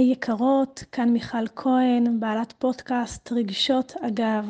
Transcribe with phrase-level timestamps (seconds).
[0.00, 4.48] יקרות, כאן מיכל כהן, בעלת פודקאסט רגשות אגב.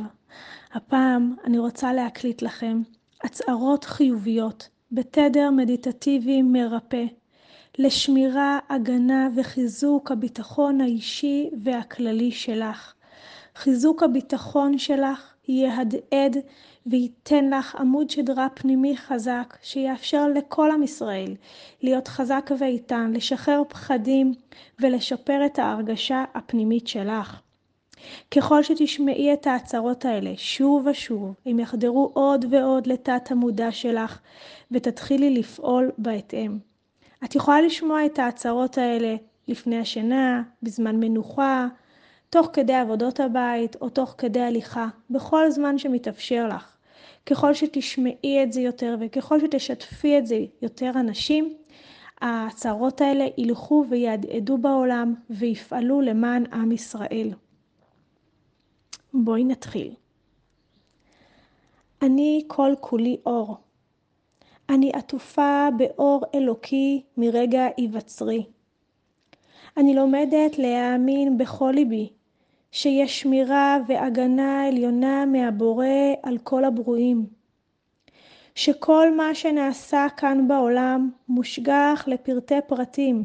[0.72, 2.82] הפעם אני רוצה להקליט לכם
[3.24, 7.04] הצהרות חיוביות בתדר מדיטטיבי מרפא
[7.78, 12.94] לשמירה, הגנה וחיזוק הביטחון האישי והכללי שלך.
[13.56, 16.36] חיזוק הביטחון שלך יהדהד
[16.86, 21.34] וייתן לך עמוד שדרה פנימי חזק שיאפשר לכל עם ישראל
[21.82, 24.34] להיות חזק ואיתן, לשחרר פחדים
[24.80, 27.40] ולשפר את ההרגשה הפנימית שלך.
[28.30, 34.18] ככל שתשמעי את ההצהרות האלה שוב ושוב, הם יחדרו עוד ועוד לתת המודע שלך
[34.70, 36.58] ותתחילי לפעול בהתאם.
[37.24, 39.14] את יכולה לשמוע את ההצהרות האלה
[39.48, 41.66] לפני השינה, בזמן מנוחה,
[42.30, 46.71] תוך כדי עבודות הבית או תוך כדי הליכה, בכל זמן שמתאפשר לך.
[47.26, 51.56] ככל שתשמעי את זה יותר וככל שתשתפי את זה יותר אנשים,
[52.20, 57.30] ההצהרות האלה ילכו ויהדהדו בעולם ויפעלו למען עם ישראל.
[59.14, 59.94] בואי נתחיל.
[62.02, 63.56] אני כל כולי אור.
[64.68, 68.44] אני עטופה באור אלוקי מרגע היווצרי.
[69.76, 72.08] אני לומדת להאמין בכל ליבי
[72.72, 75.86] שיש שמירה והגנה עליונה מהבורא
[76.22, 77.26] על כל הברואים.
[78.54, 83.24] שכל מה שנעשה כאן בעולם מושגח לפרטי פרטים.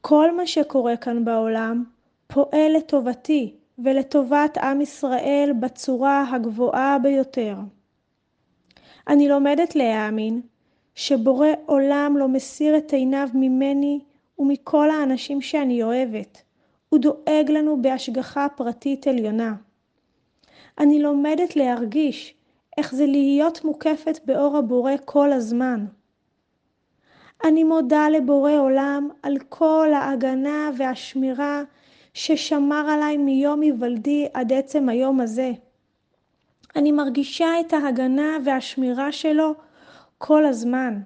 [0.00, 1.84] כל מה שקורה כאן בעולם
[2.26, 7.56] פועל לטובתי ולטובת עם ישראל בצורה הגבוהה ביותר.
[9.08, 10.40] אני לומדת להאמין
[10.94, 14.00] שבורא עולם לא מסיר את עיניו ממני
[14.38, 16.45] ומכל האנשים שאני אוהבת.
[16.96, 19.54] הוא דואג לנו בהשגחה פרטית עליונה.
[20.78, 22.34] אני לומדת להרגיש
[22.78, 25.86] איך זה להיות מוקפת באור הבורא כל הזמן.
[27.44, 31.62] אני מודה לבורא עולם על כל ההגנה והשמירה
[32.14, 35.50] ששמר עליי מיום היוולדי עד עצם היום הזה.
[36.76, 39.54] אני מרגישה את ההגנה והשמירה שלו
[40.18, 41.00] כל הזמן.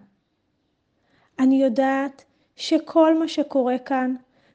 [1.39, 2.25] אני יודעת
[2.57, 4.15] שכל מה שקורה כאן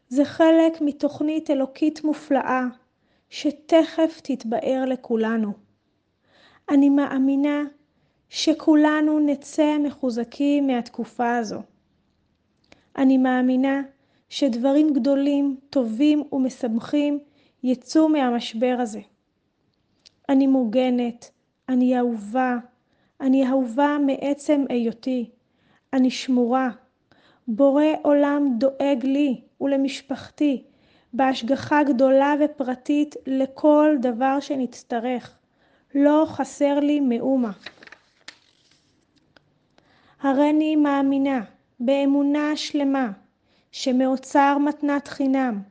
[0.09, 2.63] זה חלק מתוכנית אלוקית מופלאה
[3.29, 5.53] שתכף תתבאר לכולנו.
[6.69, 7.63] אני מאמינה
[8.29, 11.61] שכולנו נצא מחוזקים מהתקופה הזו.
[12.97, 13.81] אני מאמינה
[14.29, 17.19] שדברים גדולים, טובים ומשמחים
[17.63, 19.01] יצאו מהמשבר הזה.
[20.29, 21.31] אני מוגנת,
[21.69, 22.57] אני אהובה,
[23.21, 25.29] אני אהובה מעצם היותי,
[25.93, 26.69] אני שמורה.
[27.47, 30.63] בורא עולם דואג לי ולמשפחתי
[31.13, 35.37] בהשגחה גדולה ופרטית לכל דבר שנצטרך.
[35.95, 37.51] לא חסר לי מאומה.
[40.21, 41.41] הריני מאמינה
[41.79, 43.11] באמונה שלמה
[43.71, 45.61] שמאוצר מתנת חינם,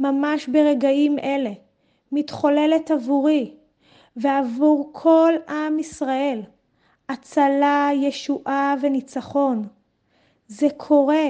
[0.00, 1.52] ממש ברגעים אלה,
[2.12, 3.54] מתחוללת עבורי
[4.16, 6.42] ועבור כל עם ישראל,
[7.08, 9.66] הצלה, ישועה וניצחון.
[10.48, 11.26] זה קורה,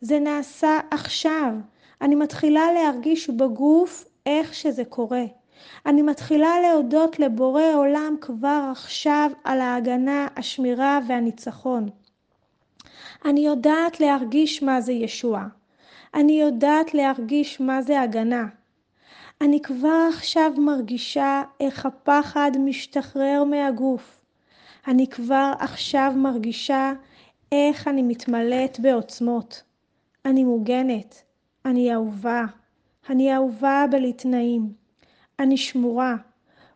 [0.00, 1.52] זה נעשה עכשיו.
[2.00, 5.24] אני מתחילה להרגיש בגוף איך שזה קורה.
[5.86, 11.88] אני מתחילה להודות לבורא עולם כבר עכשיו על ההגנה, השמירה והניצחון.
[13.24, 15.46] אני יודעת להרגיש מה זה ישועה.
[16.14, 18.44] אני יודעת להרגיש מה זה הגנה.
[19.40, 24.20] אני כבר עכשיו מרגישה איך הפחד משתחרר מהגוף.
[24.86, 26.92] אני כבר עכשיו מרגישה
[27.54, 29.62] איך אני מתמלאת בעוצמות.
[30.24, 31.22] אני מוגנת,
[31.64, 32.44] אני אהובה,
[33.10, 34.72] אני אהובה בלי תנאים.
[35.38, 36.16] אני שמורה.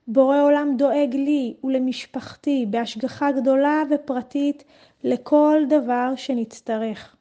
[0.08, 4.64] בורא עולם דואג לי ולמשפחתי בהשגחה גדולה ופרטית
[5.04, 7.16] לכל דבר שנצטרך.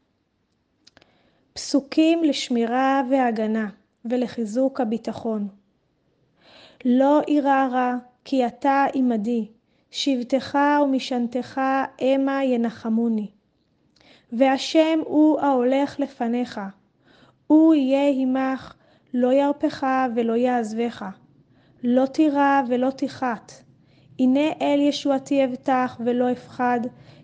[1.53, 3.69] פסוקים לשמירה והגנה
[4.05, 5.47] ולחיזוק הביטחון.
[6.85, 9.47] לא אירע רע כי אתה עמדי,
[9.91, 11.61] שבטך ומשענתך
[11.99, 13.36] המה ינחמוני.
[14.31, 16.59] והשם הוא ההולך לפניך,
[17.47, 18.73] הוא יהיה עמך,
[19.13, 21.05] לא ירפך ולא יעזבך.
[21.83, 23.51] לא תירא ולא תחת.
[24.19, 26.79] הנה אל ישועתי אבטח ולא אפחד,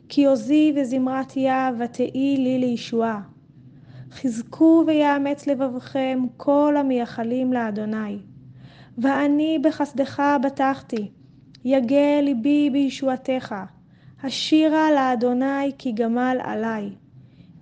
[0.09, 3.21] כי עוזי וזמרת יהב ותהי לי לישועה.
[4.11, 8.17] חזקו ויאמץ לבבכם כל המייחלים לאדוני.
[8.97, 11.11] ואני בחסדך בטחתי,
[11.65, 13.55] יגע ליבי בישועתך.
[14.23, 16.89] השירה לאדוני כי גמל עלי.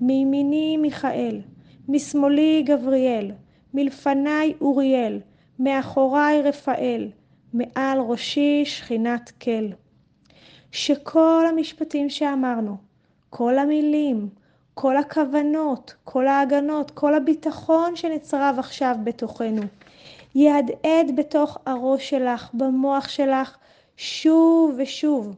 [0.02, 1.42] מימיני מיכאל,
[1.90, 3.32] משמאלי גבריאל,
[3.74, 5.20] מלפני אוריאל,
[5.60, 7.10] מאחורי רפאל,
[7.54, 9.68] מעל ראשי שכינת כל.
[10.72, 12.78] שכל המשפטים שאמרנו,
[13.30, 14.30] כל המילים,
[14.74, 19.62] כל הכוונות, כל ההגנות, כל הביטחון שנצרב עכשיו בתוכנו.
[20.36, 23.58] יהדהד בתוך הראש שלך, במוח שלך,
[23.98, 25.36] שוב ושוב.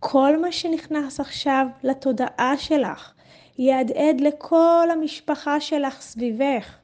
[0.00, 3.12] כל מה שנכנס עכשיו לתודעה שלך,
[3.58, 6.76] יהדהד לכל המשפחה שלך סביבך,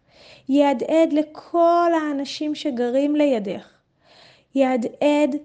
[0.48, 3.68] יהדהד לכל האנשים שגרים לידך,
[4.54, 5.36] יהדהד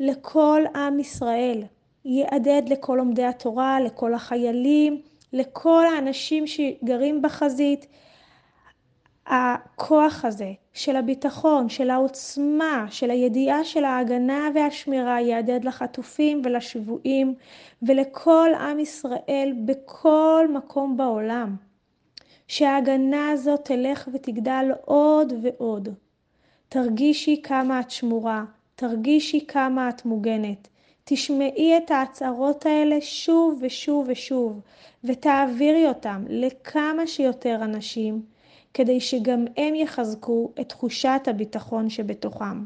[0.00, 1.62] לכל עם ישראל,
[2.04, 5.02] יהדהד לכל לומדי התורה, לכל החיילים,
[5.32, 7.86] לכל האנשים שגרים בחזית.
[9.34, 17.34] הכוח הזה של הביטחון, של העוצמה, של הידיעה של ההגנה והשמירה יהדהד לחטופים ולשבויים
[17.82, 21.56] ולכל עם ישראל בכל מקום בעולם.
[22.48, 25.88] שההגנה הזאת תלך ותגדל עוד ועוד.
[26.68, 28.44] תרגישי כמה את שמורה,
[28.74, 30.68] תרגישי כמה את מוגנת.
[31.04, 34.60] תשמעי את ההצהרות האלה שוב ושוב ושוב,
[35.04, 38.31] ותעבירי אותם לכמה שיותר אנשים,
[38.74, 42.64] כדי שגם הם יחזקו את תחושת הביטחון שבתוכם.